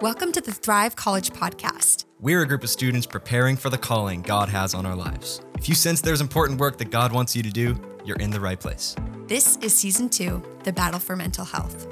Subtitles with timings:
[0.00, 2.04] Welcome to the Thrive College Podcast.
[2.20, 5.40] We're a group of students preparing for the calling God has on our lives.
[5.58, 7.74] If you sense there's important work that God wants you to do,
[8.04, 8.94] you're in the right place.
[9.26, 11.88] This is season two The Battle for Mental Health.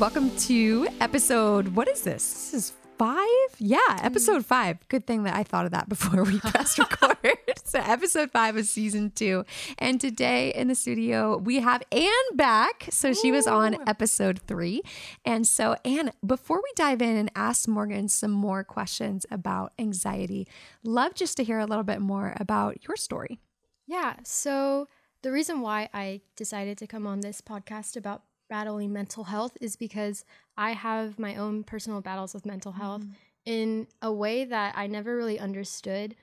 [0.00, 2.32] Welcome to episode, what is this?
[2.32, 3.26] This is five?
[3.58, 4.78] Yeah, episode five.
[4.88, 7.38] Good thing that I thought of that before we pressed record.
[7.72, 9.46] So, episode five of season two.
[9.78, 12.88] And today in the studio, we have Anne back.
[12.90, 14.82] So, she was on episode three.
[15.24, 20.46] And so, Anne, before we dive in and ask Morgan some more questions about anxiety,
[20.84, 23.40] love just to hear a little bit more about your story.
[23.86, 24.16] Yeah.
[24.22, 24.88] So
[25.22, 29.76] the reason why I decided to come on this podcast about battling mental health is
[29.76, 30.26] because
[30.58, 33.14] I have my own personal battles with mental health mm.
[33.46, 36.14] in a way that I never really understood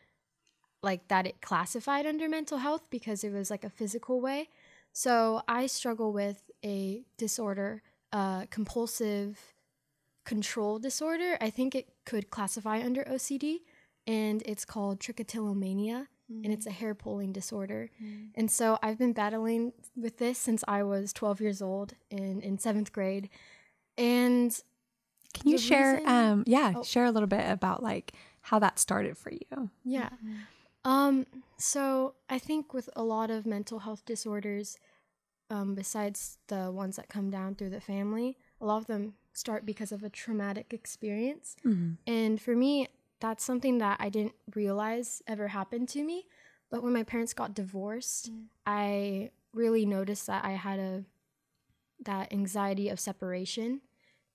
[0.82, 4.50] like that it classified under mental health because it was like a physical way.
[4.94, 7.82] So I struggle with a disorder,
[8.12, 9.40] uh, compulsive
[10.26, 11.38] control disorder.
[11.42, 13.58] I think it could classify under OCD,
[14.08, 16.08] and it's called trichotillomania,
[16.44, 17.90] and it's a hair pulling disorder.
[18.36, 22.60] And so I've been battling with this since I was 12 years old in, in
[22.60, 23.30] seventh grade.
[23.98, 24.52] And
[25.34, 26.84] Can you share, reason- um, yeah, Oh.
[26.84, 29.70] share a little bit about like how that started for you?
[29.84, 30.10] Yeah.
[30.86, 31.26] Um,
[31.58, 34.78] so I think with a lot of mental health disorders,
[35.50, 39.66] um, besides the ones that come down through the family, a lot of them start
[39.66, 41.56] because of a traumatic experience.
[42.08, 42.88] And for me,
[43.20, 46.26] that's something that I didn't realize ever happened to me.
[46.72, 48.32] But when my parents got divorced,
[48.66, 51.04] I really noticed that I had a
[52.06, 53.82] that anxiety of separation,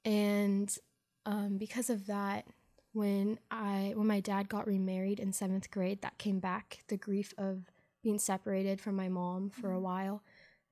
[0.04, 0.76] and
[1.24, 2.46] um, because of that,
[2.94, 7.34] when I when my dad got remarried in seventh grade, that came back the grief
[7.36, 7.70] of
[8.02, 10.22] being separated from my mom for a while,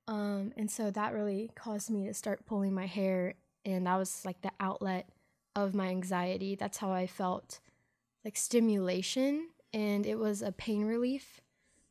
[0.07, 3.35] um, and so that really caused me to start pulling my hair,
[3.65, 5.09] and that was like the outlet
[5.55, 6.55] of my anxiety.
[6.55, 7.59] That's how I felt
[8.23, 11.41] like stimulation, and it was a pain relief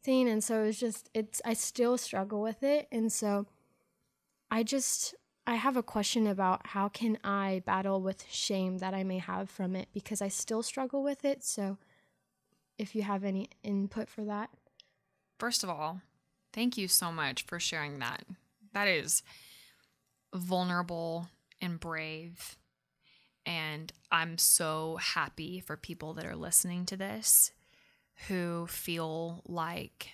[0.03, 3.47] thing, and so it was just it's I still struggle with it, and so
[4.51, 5.15] I just
[5.47, 9.51] I have a question about how can I battle with shame that I may have
[9.51, 11.43] from it because I still struggle with it.
[11.45, 11.79] So
[12.79, 14.51] if you have any input for that.
[15.39, 16.01] First of all,
[16.53, 18.25] thank you so much for sharing that.
[18.73, 19.23] That is
[20.33, 21.29] vulnerable
[21.61, 22.57] and brave.
[23.45, 27.51] And I'm so happy for people that are listening to this
[28.29, 30.11] who feel like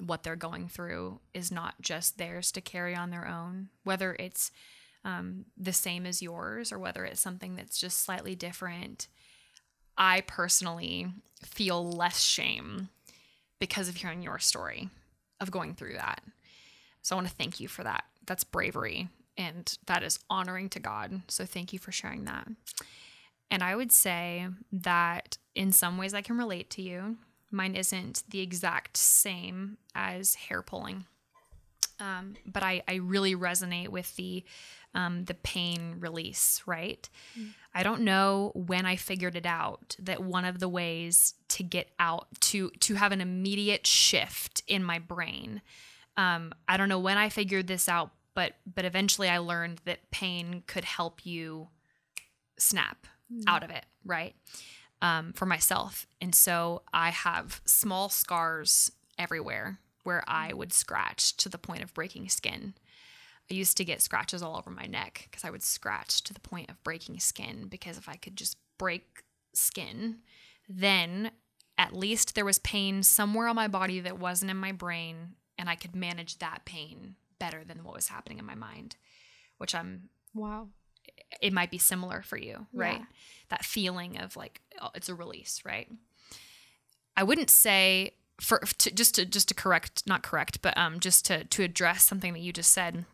[0.00, 4.50] what they're going through is not just theirs to carry on their own, whether it's
[5.04, 9.08] um, the same as yours or whether it's something that's just slightly different.
[9.96, 11.08] I personally
[11.44, 12.88] feel less shame
[13.60, 14.88] because of hearing your story
[15.40, 16.22] of going through that.
[17.02, 18.04] So I want to thank you for that.
[18.26, 21.22] That's bravery and that is honoring to God.
[21.28, 22.48] So thank you for sharing that.
[23.50, 27.18] And I would say that in some ways I can relate to you.
[27.54, 31.06] Mine isn't the exact same as hair pulling.
[32.00, 34.44] Um, but I, I really resonate with the
[34.96, 37.08] um, the pain release, right?
[37.74, 41.88] I don't know when I figured it out that one of the ways to get
[41.98, 45.62] out to to have an immediate shift in my brain.
[46.16, 50.10] Um, I don't know when I figured this out, but but eventually I learned that
[50.10, 51.68] pain could help you
[52.58, 53.06] snap
[53.48, 54.34] out of it, right?
[55.04, 61.50] Um, for myself, and so I have small scars everywhere where I would scratch to
[61.50, 62.72] the point of breaking skin.
[63.50, 66.40] I used to get scratches all over my neck because I would scratch to the
[66.40, 70.20] point of breaking skin because if I could just break skin,
[70.68, 71.32] then
[71.76, 75.68] at least there was pain somewhere on my body that wasn't in my brain and
[75.68, 78.96] I could manage that pain better than what was happening in my mind,
[79.58, 80.68] which I'm Wow.
[81.40, 82.98] It might be similar for you, right?
[83.00, 83.06] Yeah.
[83.50, 85.88] That feeling of like oh, it's a release, right?
[87.16, 91.24] I wouldn't say for to, just to just to correct, not correct, but um, just
[91.26, 93.04] to to address something that you just said,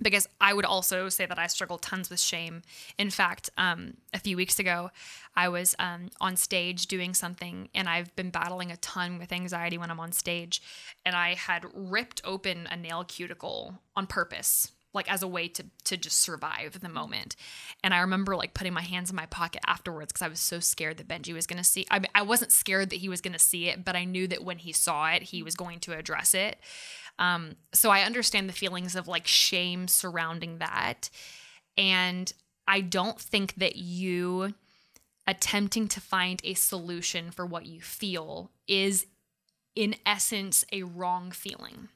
[0.00, 2.62] because I would also say that I struggle tons with shame.
[2.98, 4.90] In fact, um, a few weeks ago,
[5.34, 9.78] I was um, on stage doing something, and I've been battling a ton with anxiety
[9.78, 10.60] when I'm on stage,
[11.04, 15.64] and I had ripped open a nail cuticle on purpose like as a way to
[15.84, 17.36] to just survive the moment.
[17.84, 20.58] And I remember like putting my hands in my pocket afterwards because I was so
[20.58, 21.86] scared that Benji was to see.
[21.90, 24.58] I I wasn't scared that he was to see it, but I knew that when
[24.58, 26.58] he saw it, he was going to address it.
[27.18, 31.08] Um, so I understand the feelings of like shame surrounding that,
[31.76, 32.32] and
[32.66, 34.54] I don't think that you
[35.26, 39.06] attempting to find a solution for what you feel is
[39.74, 41.88] in essence a wrong feeling.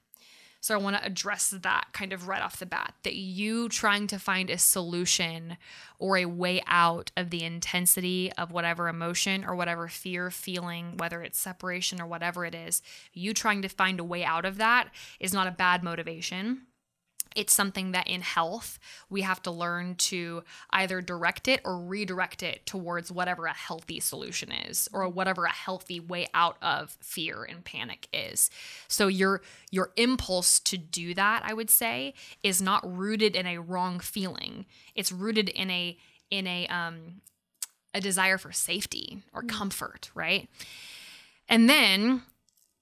[0.60, 4.06] So I want to address that kind of right off the bat that you trying
[4.08, 5.56] to find a solution
[5.98, 11.22] or a way out of the intensity of whatever emotion or whatever fear, feeling, whether
[11.22, 12.82] it's separation or whatever it is,
[13.14, 16.62] you trying to find a way out of that is not a bad motivation
[17.36, 18.78] it's something that in health
[19.08, 24.00] we have to learn to either direct it or redirect it towards whatever a healthy
[24.00, 28.50] solution is or whatever a healthy way out of fear and panic is.
[28.88, 33.58] So your your impulse to do that i would say is not rooted in a
[33.58, 34.66] wrong feeling.
[34.94, 35.96] It's rooted in a
[36.30, 37.20] in a um
[37.94, 40.48] a desire for safety or comfort right?
[41.48, 42.22] And then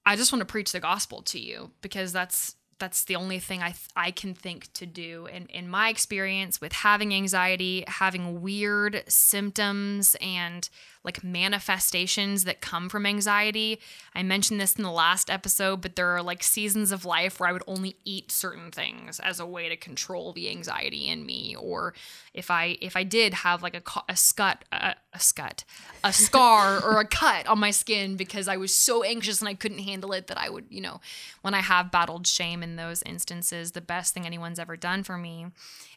[0.05, 3.61] i just want to preach the gospel to you because that's that's the only thing
[3.61, 5.27] I th- I can think to do.
[5.31, 10.67] And in my experience with having anxiety, having weird symptoms and
[11.03, 13.79] like manifestations that come from anxiety.
[14.13, 17.49] I mentioned this in the last episode, but there are like seasons of life where
[17.49, 21.55] I would only eat certain things as a way to control the anxiety in me
[21.55, 21.93] or
[22.33, 25.63] if I if I did have like a a scut a, a scut
[26.03, 29.53] a scar or a cut on my skin because I was so anxious and I
[29.53, 30.99] couldn't handle it that I would, you know,
[31.41, 35.17] when I have battled shame in those instances, the best thing anyone's ever done for
[35.17, 35.47] me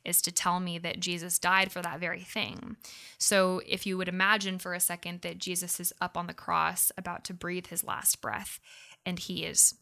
[0.05, 2.77] is to tell me that Jesus died for that very thing.
[3.19, 4.92] So if you would imagine for a second
[5.23, 8.61] that Jesus is up on the cross about to breathe his last breath
[9.05, 9.75] and he is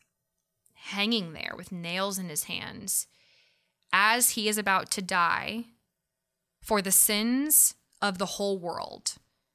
[0.75, 3.07] hanging there with nails in his hands
[3.93, 5.65] as he is about to die
[6.63, 9.15] for the sins of the whole world.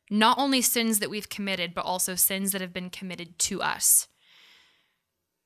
[0.09, 4.07] Not only sins that we've committed, but also sins that have been committed to us.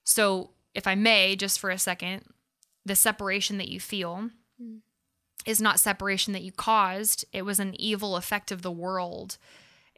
[0.04, 2.26] So, if I may, just for a second,
[2.86, 4.30] the separation that you feel
[4.62, 4.80] mm
[5.46, 7.26] is not separation that you caused.
[7.32, 9.38] It was an evil effect of the world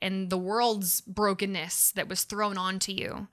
[0.02, 3.28] and the world's brokenness that was thrown onto you.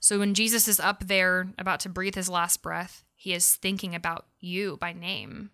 [0.00, 3.94] So when Jesus is up there about to breathe his last breath, he is thinking
[3.94, 5.50] about you by name.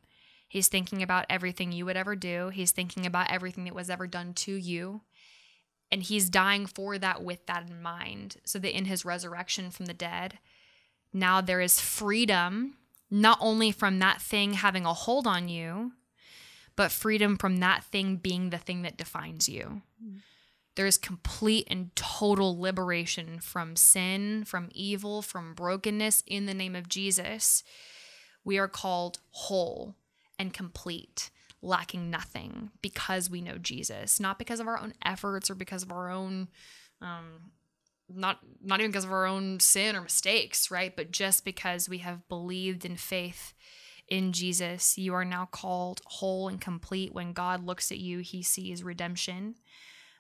[0.48, 2.50] He's thinking about everything you would ever do.
[2.50, 5.02] He's thinking about everything that was ever done to you.
[5.90, 8.36] And he's dying for that with that in mind.
[8.44, 10.38] So that in his resurrection from the dead,
[11.12, 12.76] now there is freedom
[13.10, 15.92] not only from that thing having a hold on you,
[16.76, 19.82] but freedom from that thing being the thing that defines you.
[20.04, 20.20] Mm.
[20.76, 26.76] There is complete and total liberation from sin, from evil, from brokenness in the name
[26.76, 27.64] of Jesus.
[28.44, 29.96] We are called whole
[30.38, 31.30] and complete,
[31.62, 35.90] lacking nothing because we know Jesus, not because of our own efforts or because of
[35.90, 36.48] our own
[37.00, 37.50] um,
[38.08, 40.94] not not even because of our own sin or mistakes, right?
[40.94, 43.54] But just because we have believed in faith
[44.08, 47.12] in Jesus, you are now called whole and complete.
[47.12, 49.56] When God looks at you, he sees redemption.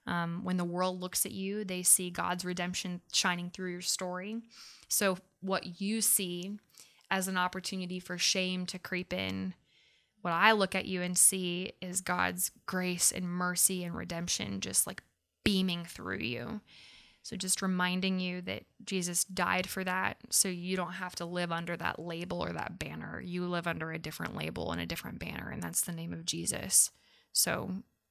[0.06, 4.42] Um, when the world looks at you, they see God's redemption shining through your story.
[4.88, 6.58] So, what you see
[7.10, 9.54] as an opportunity for shame to creep in,
[10.22, 14.86] what I look at you and see is God's grace and mercy and redemption just
[14.86, 15.02] like
[15.44, 16.60] beaming through you.
[17.22, 21.52] So just reminding you that Jesus died for that so you don't have to live
[21.52, 23.20] under that label or that banner.
[23.20, 26.24] You live under a different label and a different banner and that's the name of
[26.24, 26.90] Jesus.
[27.32, 27.70] So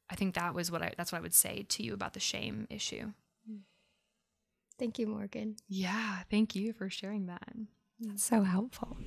[0.10, 2.20] I think that was what I that's what I would say to you about the
[2.20, 3.12] shame issue.
[4.78, 5.56] Thank you, Morgan.
[5.70, 7.54] Yeah, thank you for sharing that.
[8.00, 8.98] That's so helpful.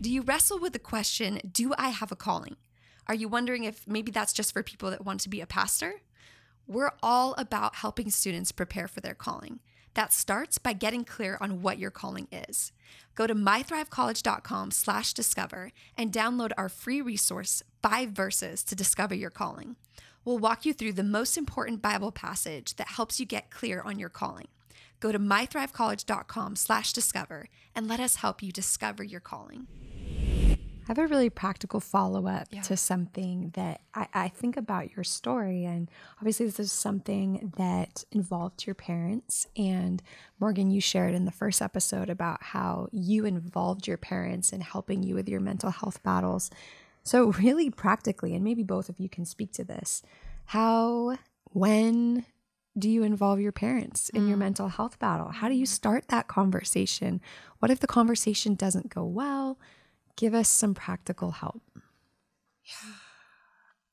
[0.00, 2.56] Do you wrestle with the question, do I have a calling?
[3.06, 6.02] Are you wondering if maybe that's just for people that want to be a pastor?
[6.66, 9.60] We're all about helping students prepare for their calling.
[9.94, 12.72] That starts by getting clear on what your calling is.
[13.14, 19.30] Go to mythrivecollege.com slash discover and download our free resource, Five Verses to Discover Your
[19.30, 19.76] Calling.
[20.24, 23.98] We'll walk you through the most important Bible passage that helps you get clear on
[23.98, 24.48] your calling.
[25.00, 29.66] Go to mythrivecollege.com slash discover and let us help you discover your calling.
[30.86, 32.60] I have a really practical follow up yeah.
[32.62, 35.64] to something that I, I, think about your story.
[35.64, 39.46] And obviously, this is something that involved your parents.
[39.56, 40.02] And
[40.38, 45.02] Morgan, you shared in the first episode about how you involved your parents in helping
[45.02, 46.50] you with your mental health battles.
[47.02, 50.02] So, really practically, and maybe both of you can speak to this
[50.46, 51.16] how,
[51.52, 52.26] when,
[52.76, 54.28] do you involve your parents in mm.
[54.28, 55.28] your mental health battle?
[55.28, 57.20] How do you start that conversation?
[57.60, 59.58] What if the conversation doesn't go well?
[60.16, 61.62] Give us some practical help.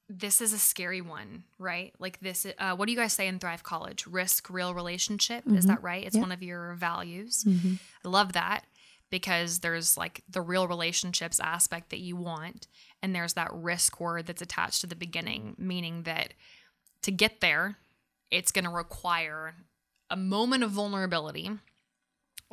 [0.10, 1.94] This is a scary one, right?
[2.00, 2.46] Like this.
[2.58, 4.06] Uh, what do you guys say in Thrive College?
[4.08, 5.46] Risk real relationship.
[5.46, 5.58] Mm-hmm.
[5.58, 6.06] Is that right?
[6.06, 6.22] It's yeah.
[6.22, 7.46] one of your values.
[7.48, 7.76] Mm-hmm.
[8.06, 8.66] I love that
[9.10, 12.68] because there's like the real relationships aspect that you want,
[13.02, 16.34] and there's that risk word that's attached to the beginning, meaning that
[17.04, 17.78] to get there,
[18.30, 19.56] it's going to require
[20.10, 21.50] a moment of vulnerability,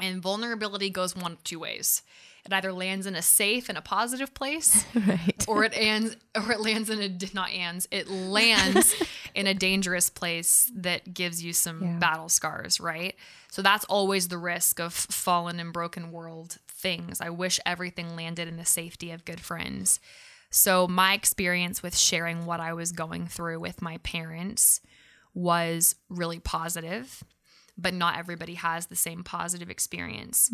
[0.01, 2.03] and vulnerability goes one of two ways
[2.47, 5.45] it either lands in a safe and a positive place right.
[5.49, 8.95] or it ends or it lands in a not ends it lands
[9.35, 11.99] in a dangerous place that gives you some Yeah.
[11.99, 13.14] battle scars right
[13.50, 18.49] so that's always the risk of fallen and broken world things i wish everything landed
[18.49, 20.00] in the safety of good friends
[20.50, 24.80] so my experience with sharing what i was going through with my parents
[25.35, 27.23] was really positive
[27.78, 30.50] but not everybody has the same positive experience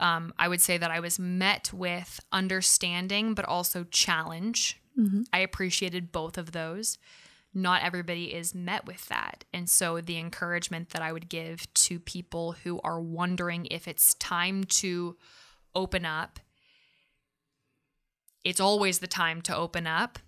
[0.00, 4.80] um, I would say that I was met with understanding, but also challenge.
[5.32, 6.98] I appreciated both of those.
[7.54, 9.44] Not everybody is met with that.
[9.52, 14.14] And so the encouragement that I would give to people who are wondering if it's
[14.14, 15.16] time to
[15.74, 16.40] open up,
[18.44, 20.18] it's always the time to open up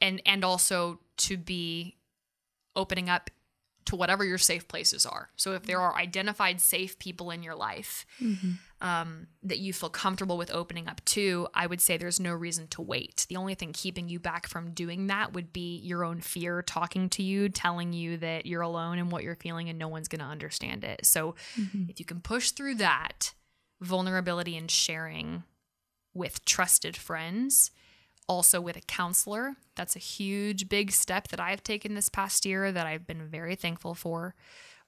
[0.00, 1.96] and and also to be
[2.76, 3.30] opening up
[3.84, 5.30] to whatever your safe places are.
[5.36, 8.06] So if there are identified safe people in your life
[8.80, 12.68] um, that you feel comfortable with opening up to, I would say there's no reason
[12.68, 13.26] to wait.
[13.28, 17.08] The only thing keeping you back from doing that would be your own fear talking
[17.10, 20.20] to you, telling you that you're alone and what you're feeling and no one's going
[20.20, 21.04] to understand it.
[21.06, 21.34] So
[21.90, 23.34] if you can push through that
[23.80, 25.42] vulnerability and sharing
[26.14, 27.70] with trusted friends,
[28.28, 29.56] also with a counselor.
[29.76, 33.54] That's a huge, big step that I've taken this past year that I've been very
[33.54, 34.34] thankful for.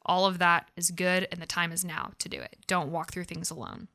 [0.06, 2.56] All of that is good, and the time is now to do it.
[2.66, 3.88] Don't walk through things alone.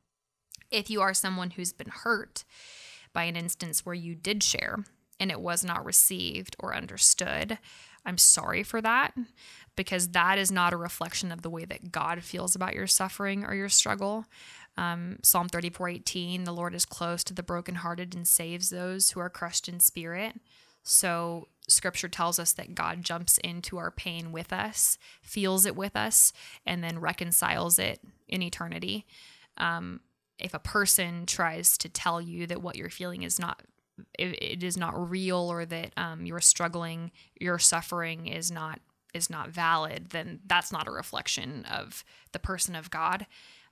[0.71, 2.43] If you are someone who's been hurt
[3.13, 4.83] by an instance where you did share
[5.19, 7.59] and it was not received or understood,
[8.05, 9.13] I'm sorry for that
[9.75, 13.45] because that is not a reflection of the way that God feels about your suffering
[13.45, 14.25] or your struggle.
[14.79, 19.19] Um, Psalm 34 18, the Lord is close to the brokenhearted and saves those who
[19.19, 20.39] are crushed in spirit.
[20.83, 25.97] So, scripture tells us that God jumps into our pain with us, feels it with
[25.97, 26.31] us,
[26.65, 29.05] and then reconciles it in eternity.
[29.57, 29.99] Um,
[30.39, 33.61] if a person tries to tell you that what you're feeling is not
[34.17, 38.79] it, it is not real or that um, you're struggling your suffering is not
[39.13, 43.25] is not valid then that's not a reflection of the person of god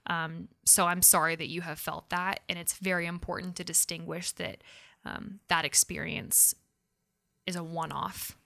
[0.07, 4.31] um, so i'm sorry that you have felt that and it's very important to distinguish
[4.31, 4.57] that
[5.05, 6.53] um, that experience
[7.45, 8.37] is a one-off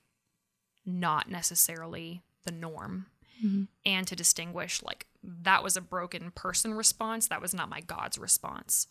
[0.85, 3.05] not necessarily the norm.
[3.85, 8.19] And to distinguish like that was a broken person response that was not my god's
[8.19, 8.85] response.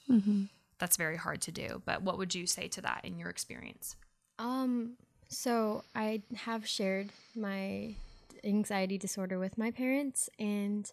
[0.79, 3.95] That's very hard to do but what would you say to that in your experience?
[4.41, 4.95] Um,
[5.29, 7.95] so I have shared my
[8.43, 10.91] anxiety disorder with my parents, and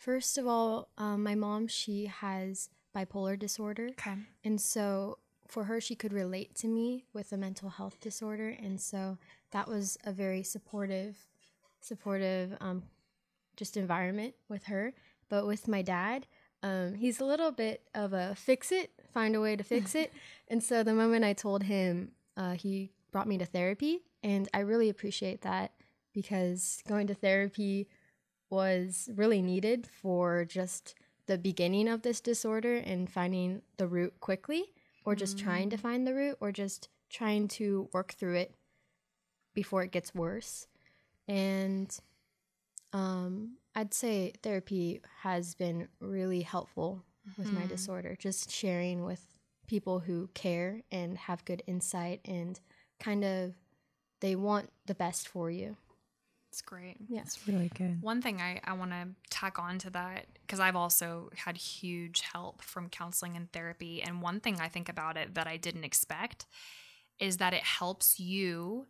[0.00, 5.80] first of all, um, my mom she has bipolar disorder, okay and so for her
[5.80, 9.18] she could relate to me with a mental health disorder, and so
[9.50, 11.16] that was a very supportive,
[11.80, 12.82] supportive, um,
[13.56, 14.94] just environment with her.
[15.28, 16.26] But with my dad,
[16.62, 20.12] um, he's a little bit of a fix it, find a way to fix it.
[20.48, 24.00] and so the moment I told him, uh, he brought me to therapy.
[24.22, 25.72] And I really appreciate that
[26.12, 27.88] because going to therapy
[28.50, 30.94] was really needed for just
[31.26, 34.64] the beginning of this disorder and finding the root quickly,
[35.04, 38.54] or just trying to find the root, or just trying to work through it
[39.54, 40.66] before it gets worse.
[41.28, 41.96] And
[42.92, 47.04] um, I'd say therapy has been really helpful
[47.38, 48.16] with my disorder.
[48.18, 49.24] Just sharing with
[49.68, 52.58] people who care and have good insight and
[52.98, 53.54] kind of
[54.20, 55.76] they want the best for you.
[56.60, 57.22] It's great Yeah.
[57.22, 58.02] It's really good.
[58.02, 62.20] One thing I, I want to tack on to that, because I've also had huge
[62.20, 64.02] help from counseling and therapy.
[64.02, 66.46] And one thing I think about it that I didn't expect
[67.18, 68.86] is that it helps you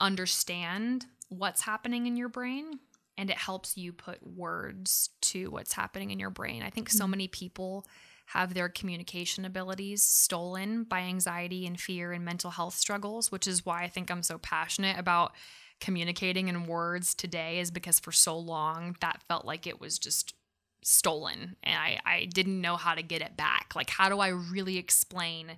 [0.00, 2.78] understand what's happening in your brain
[3.16, 6.62] and it helps you put words to what's happening in your brain.
[6.62, 7.12] I think so mm-hmm.
[7.12, 7.86] many people
[8.26, 13.64] have their communication abilities stolen by anxiety and fear and mental health struggles, which is
[13.64, 15.32] why I think I'm so passionate about
[15.80, 20.34] communicating in words today is because for so long that felt like it was just
[20.82, 23.72] stolen and I, I didn't know how to get it back.
[23.74, 25.52] Like, how do I really explain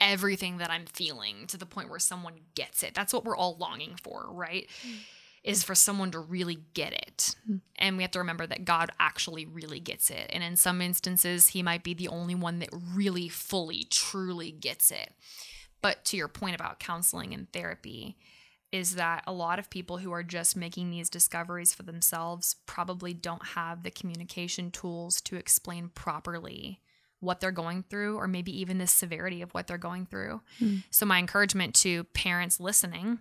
[0.00, 2.94] everything that I'm feeling to the point where someone gets it?
[2.94, 4.68] That's what we're all longing for, right?
[4.86, 4.96] Mm.
[5.44, 7.36] Is for someone to really get it.
[7.46, 7.56] Hmm.
[7.76, 10.30] And we have to remember that God actually really gets it.
[10.32, 14.90] And in some instances, He might be the only one that really, fully, truly gets
[14.90, 15.12] it.
[15.82, 18.16] But to your point about counseling and therapy,
[18.74, 23.14] is that a lot of people who are just making these discoveries for themselves probably
[23.14, 26.80] don't have the communication tools to explain properly
[27.20, 30.40] what they're going through or maybe even the severity of what they're going through.
[30.58, 30.78] Hmm.
[30.90, 33.20] So my encouragement to parents listening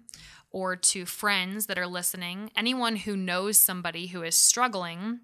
[0.50, 5.20] or to friends that are listening, anyone who knows somebody who is struggling,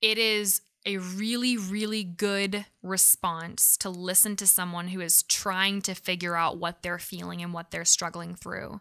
[0.00, 5.94] it is a really, really good response to listen to someone who is trying to
[5.94, 8.80] figure out what they're feeling and what they're struggling through,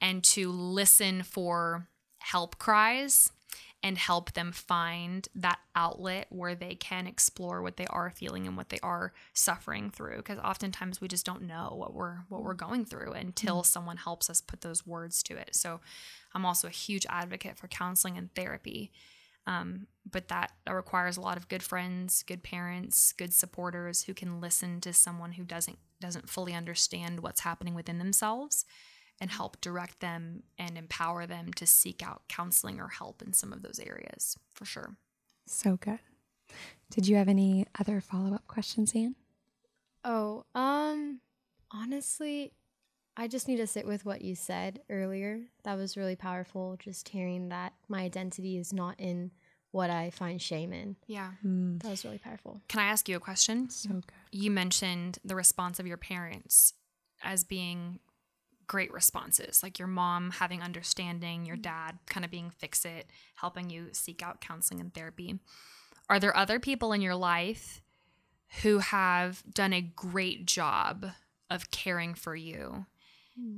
[0.00, 3.30] and to listen for help cries
[3.82, 8.56] and help them find that outlet where they can explore what they are feeling and
[8.56, 12.54] what they are suffering through because oftentimes we just don't know what we're what we're
[12.54, 13.66] going through until mm-hmm.
[13.66, 15.54] someone helps us put those words to it.
[15.54, 15.80] So
[16.34, 18.90] i'm also a huge advocate for counseling and therapy
[19.46, 24.40] um, but that requires a lot of good friends good parents good supporters who can
[24.40, 28.64] listen to someone who doesn't doesn't fully understand what's happening within themselves
[29.20, 33.52] and help direct them and empower them to seek out counseling or help in some
[33.52, 34.96] of those areas for sure.
[35.46, 36.00] So good.
[36.90, 39.14] Did you have any other follow up questions, Anne?
[40.04, 41.20] Oh, um,
[41.70, 42.52] honestly,
[43.16, 45.40] I just need to sit with what you said earlier.
[45.64, 46.76] That was really powerful.
[46.78, 49.30] Just hearing that my identity is not in
[49.70, 50.96] what I find shame in.
[51.06, 51.32] Yeah.
[51.44, 51.82] Mm.
[51.82, 52.60] That was really powerful.
[52.68, 53.70] Can I ask you a question?
[53.70, 54.04] So good.
[54.32, 56.74] You mentioned the response of your parents
[57.22, 58.00] as being
[58.66, 61.62] great responses, like your mom having understanding, your mm-hmm.
[61.62, 63.06] dad kind of being fix it,
[63.36, 65.38] helping you seek out counseling and therapy.
[66.08, 67.80] Are there other people in your life
[68.62, 71.06] who have done a great job
[71.50, 72.86] of caring for you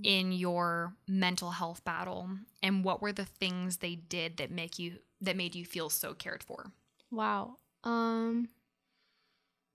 [0.03, 2.29] in your mental health battle?
[2.63, 6.15] And what were the things they did that make you that made you feel so
[6.15, 6.73] cared for?
[7.11, 7.57] Wow.
[7.85, 8.49] Um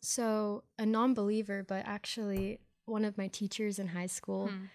[0.01, 4.65] so a non-believer, but actually one of my teachers in high school, Hmm.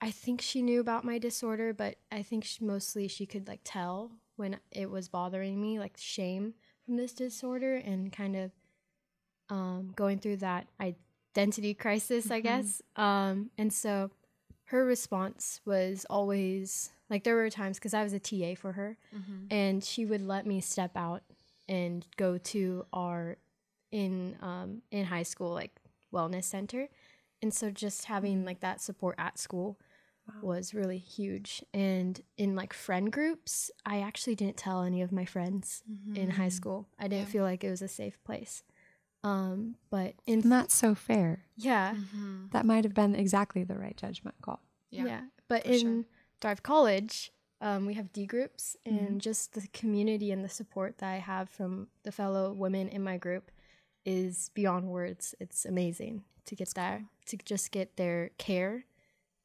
[0.00, 3.60] I think she knew about my disorder, but I think she, mostly she could like
[3.64, 6.54] tell when it was bothering me, like shame
[6.84, 8.50] from this disorder and kind of
[9.48, 12.82] um going through that identity crisis, I guess.
[12.96, 14.10] Um and so
[14.74, 18.98] her response was always like there were times because I was a TA for her
[19.14, 19.46] mm-hmm.
[19.48, 21.22] and she would let me step out
[21.68, 23.36] and go to our
[23.92, 25.70] in um in high school like
[26.12, 26.88] wellness center.
[27.40, 28.46] And so just having mm.
[28.46, 29.78] like that support at school
[30.42, 31.62] was really huge.
[31.72, 36.16] And in like friend groups i actually didn't tell any of my friends mm-hmm.
[36.16, 36.88] in high school.
[36.98, 37.32] I didn't Yeah.
[37.32, 38.64] feel like it was a safe place
[39.24, 41.44] um but in And that's so fair.
[41.56, 41.94] yeah
[42.52, 44.60] That might have been exactly the right judgment call.
[44.90, 45.20] yeah, yeah.
[45.48, 46.04] but for in sure.
[46.40, 48.98] Thrive College, um, we have D groups, Mm-hmm.
[48.98, 53.02] and just the community and the support that I have from the fellow women in
[53.02, 53.50] my group
[54.04, 55.34] is beyond words.
[55.40, 58.84] It's amazing to get that, to just get their care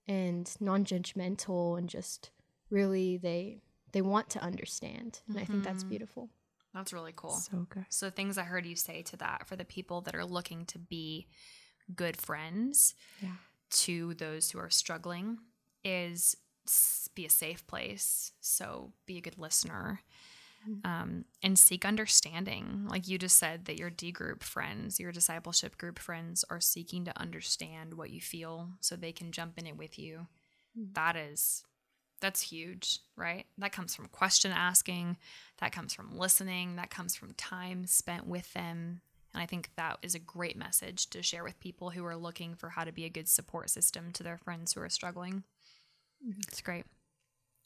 [0.07, 2.31] and non-judgmental, and just
[2.69, 3.61] really they
[3.93, 5.89] they want to understand, and I think that's Mm-hmm.
[5.89, 6.29] beautiful.
[6.73, 7.31] That's really cool.
[7.31, 7.85] So good.
[7.89, 10.77] So, things I heard you say to that for the people that are looking to
[10.79, 11.27] be
[11.95, 13.35] good friends Yeah.
[13.71, 15.39] to those who are struggling
[15.83, 16.35] is
[17.15, 18.31] be a safe place.
[18.41, 20.01] So, be a good listener
[20.83, 22.85] um, and seek understanding.
[22.87, 27.05] Like you just said, that your D group friends, your discipleship group friends are seeking
[27.05, 30.27] to understand what you feel so they can jump in it with you.
[30.75, 31.63] That is.
[32.19, 33.45] That's huge, right?
[33.57, 35.17] That comes from question asking,
[35.59, 39.01] that comes from listening, that comes from time spent with them.
[39.33, 42.55] And I think that is a great message to share with people who are looking
[42.55, 45.43] for how to be a good support system to their friends who are struggling.
[46.47, 46.85] It's great.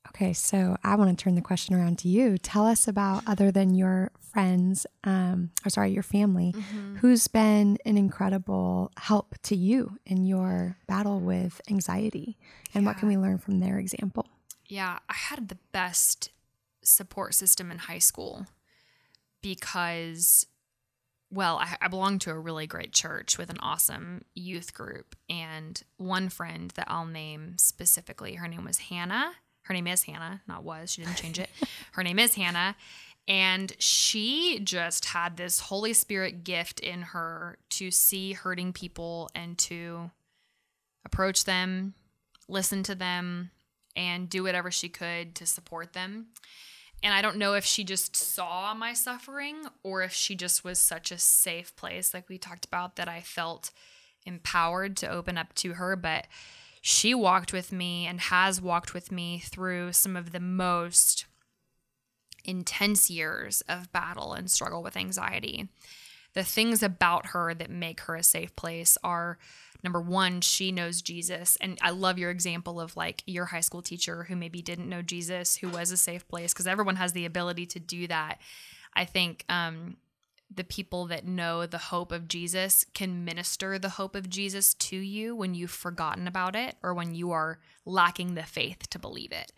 [0.09, 2.37] Okay, so I want to turn the question around to you.
[2.37, 6.53] Tell us about, other than your friends, um, or sorry, your family,
[6.97, 12.37] who's been an incredible help to you in your battle with anxiety,
[12.73, 14.27] and what can we learn from their example?
[14.73, 16.31] Yeah, I had the best
[16.81, 18.47] support system in high school
[19.43, 20.47] because,
[21.29, 25.15] well, I, I belonged to a really great church with an awesome youth group.
[25.29, 29.33] And one friend that I'll name specifically, her name was Hannah.
[29.62, 30.91] Her name is Hannah, not was.
[30.91, 31.51] She didn't change it.
[31.91, 32.75] her name is Hannah.
[33.27, 39.55] And she just had this Holy Spirit gift in her to see hurting people and
[39.59, 40.09] to
[41.05, 41.93] approach them,
[42.47, 43.51] listen to them,
[43.95, 46.27] and do whatever she could to support them.
[47.03, 50.79] And I don't know if she just saw my suffering or if she just was
[50.79, 53.71] such a safe place, like we talked about, that I felt
[54.25, 55.97] empowered to open up to her.
[55.97, 56.27] But
[56.82, 61.25] she walked with me and has walked with me through some of the most
[62.45, 65.69] intense years of battle and struggle with anxiety.
[66.33, 69.37] The things about her that make her a safe place are
[69.83, 71.57] number one, she knows Jesus.
[71.59, 75.01] And I love your example of like your high school teacher who maybe didn't know
[75.01, 78.39] Jesus, who was a safe place, because everyone has the ability to do that.
[78.95, 79.97] I think um,
[80.56, 84.95] the people that know the hope of Jesus can minister the hope of Jesus to
[84.95, 89.32] you when you've forgotten about it or when you are lacking the faith to believe
[89.32, 89.51] it.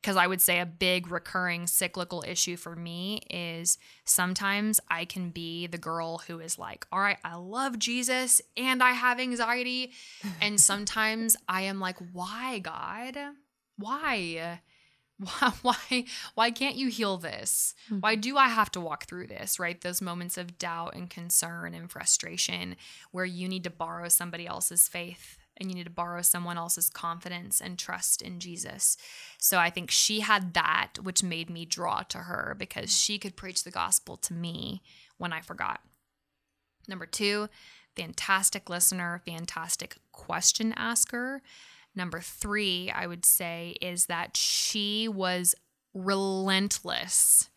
[0.00, 5.30] Because I would say a big recurring cyclical issue for me is sometimes I can
[5.30, 9.92] be the girl who is like, all right, I love Jesus and I have anxiety.
[10.40, 13.16] and sometimes I am like, why, God?
[13.78, 14.60] Why?
[15.38, 17.74] why why why can't you heal this?
[17.88, 18.00] Hmm.
[18.00, 19.80] Why do i have to walk through this right?
[19.80, 22.76] Those moments of doubt and concern and frustration
[23.12, 26.90] where you need to borrow somebody else's faith and you need to borrow someone else's
[26.90, 28.98] confidence and trust in jesus.
[29.38, 32.98] So i think she had that which made me draw to her because hmm.
[32.98, 34.82] she could preach the gospel to me
[35.16, 35.80] when i forgot.
[36.88, 37.48] Number two
[37.96, 41.40] fantastic listener fantastic question asker
[41.96, 45.54] Number three, I would say, is that she was
[45.94, 47.48] relentless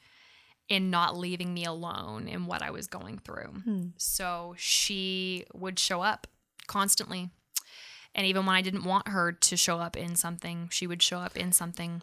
[0.70, 3.50] in not leaving me alone in what I was going through.
[3.64, 3.82] Hmm.
[3.98, 6.28] So she would show up
[6.68, 7.30] constantly.
[8.16, 11.20] And even when I didn't want her to show up in something, she would show
[11.20, 12.02] up in something.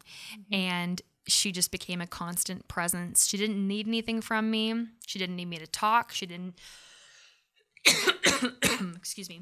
[0.51, 3.27] And she just became a constant presence.
[3.27, 4.87] She didn't need anything from me.
[5.05, 6.11] She didn't need me to talk.
[6.11, 6.59] She didn't,
[8.95, 9.41] excuse me,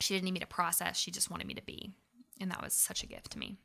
[0.00, 0.96] she didn't need me to process.
[0.96, 1.92] She just wanted me to be.
[2.40, 3.58] And that was such a gift to me.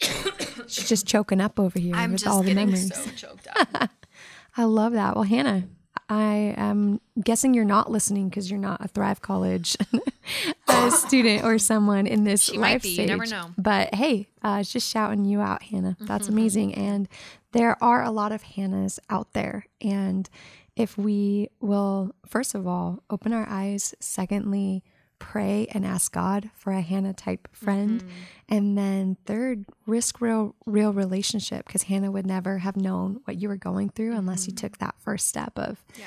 [0.66, 2.94] She's just choking up over here I'm with all the getting memories.
[2.94, 3.90] so choked up.
[4.56, 5.14] I love that.
[5.14, 5.64] Well, Hannah,
[6.08, 9.76] I am guessing you're not listening because you're not a Thrive College
[10.68, 12.90] uh, student or someone in this She life might be.
[12.90, 13.50] You never know.
[13.56, 15.96] But hey, uh, just shouting you out, Hannah.
[16.00, 16.74] That's Mm-hmm, amazing.
[16.74, 17.08] And
[17.52, 19.66] there are a lot of Hannahs out there.
[19.80, 20.28] And
[20.76, 24.84] if we will, first of all, open our eyes, secondly,
[25.18, 28.00] pray and ask God for a Hannah type friend.
[28.02, 28.10] Mm-hmm.
[28.50, 33.48] And then third, risk real real relationship because Hannah would never have known what you
[33.48, 36.06] were going through unless you took that first step of Yeah.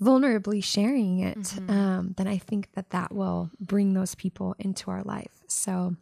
[0.00, 1.54] vulnerably sharing it.
[1.68, 5.30] Um, then I think that that will bring those people into our life.
[5.46, 5.96] So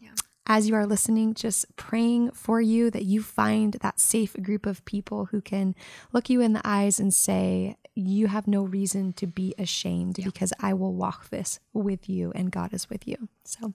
[0.47, 4.85] as you are listening, just praying for you that you find that safe group of
[4.85, 5.75] people who can
[6.13, 10.53] look you in the eyes and say, You have no reason to be ashamed because
[10.61, 13.29] I will walk this with you and God is with you.
[13.45, 13.75] So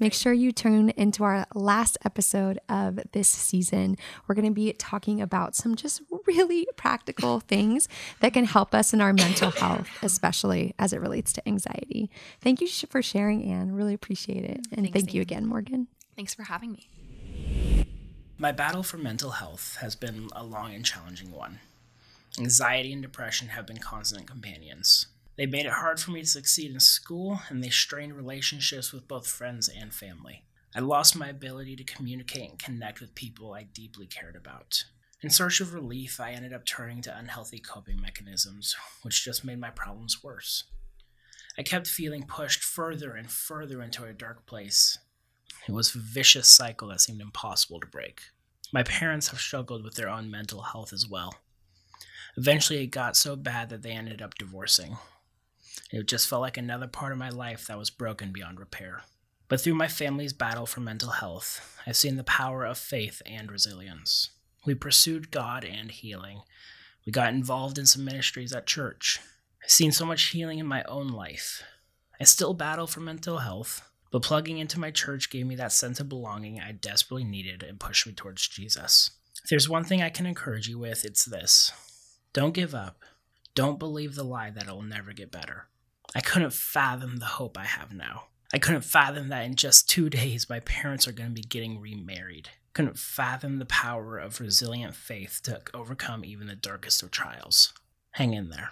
[0.00, 3.96] make sure you tune into our last episode of this season.
[4.26, 7.88] We're going to be talking about some just really practical things
[8.20, 12.10] that can help us in our mental health, especially as it relates to anxiety.
[12.40, 13.72] Thank you for sharing, Anne.
[13.72, 14.66] Really appreciate it.
[14.72, 15.88] And Thanks, thank you again, Morgan.
[16.16, 16.88] Thanks for having me.
[18.36, 21.58] My battle for mental health has been a long and challenging one.
[22.38, 25.06] Anxiety and depression have been constant companions.
[25.38, 29.06] They made it hard for me to succeed in school, and they strained relationships with
[29.06, 30.42] both friends and family.
[30.74, 34.82] I lost my ability to communicate and connect with people I deeply cared about.
[35.22, 39.60] In search of relief, I ended up turning to unhealthy coping mechanisms, which just made
[39.60, 40.64] my problems worse.
[41.56, 44.98] I kept feeling pushed further and further into a dark place.
[45.68, 48.22] It was a vicious cycle that seemed impossible to break.
[48.72, 51.36] My parents have struggled with their own mental health as well.
[52.36, 54.98] Eventually, it got so bad that they ended up divorcing.
[55.90, 59.02] It just felt like another part of my life that was broken beyond repair.
[59.48, 63.50] But through my family's battle for mental health, I've seen the power of faith and
[63.50, 64.30] resilience.
[64.66, 66.42] We pursued God and healing.
[67.06, 69.20] We got involved in some ministries at church.
[69.64, 71.62] I've seen so much healing in my own life.
[72.20, 76.00] I still battle for mental health, but plugging into my church gave me that sense
[76.00, 79.10] of belonging I desperately needed and pushed me towards Jesus.
[79.42, 81.72] If there's one thing I can encourage you with, it's this
[82.32, 83.02] don't give up.
[83.58, 85.66] Don't believe the lie that it'll never get better.
[86.14, 88.26] I couldn't fathom the hope I have now.
[88.54, 91.80] I couldn't fathom that in just two days my parents are going to be getting
[91.80, 92.50] remarried.
[92.72, 97.72] Couldn't fathom the power of resilient faith to overcome even the darkest of trials.
[98.12, 98.70] Hang in there.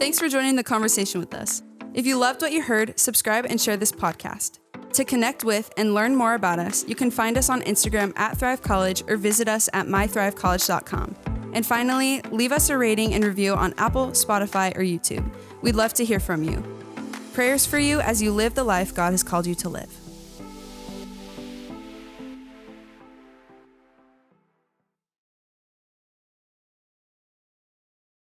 [0.00, 1.62] Thanks for joining the conversation with us.
[1.94, 4.58] If you loved what you heard, subscribe and share this podcast.
[4.96, 8.38] To connect with and learn more about us, you can find us on Instagram at
[8.38, 11.14] Thrive College or visit us at mythrivecollege.com.
[11.52, 15.30] And finally, leave us a rating and review on Apple, Spotify, or YouTube.
[15.60, 16.64] We'd love to hear from you.
[17.34, 20.05] Prayers for you as you live the life God has called you to live.